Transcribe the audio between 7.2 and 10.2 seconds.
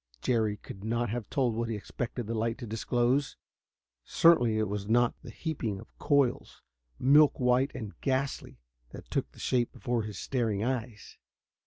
white and ghastly, that took shape before his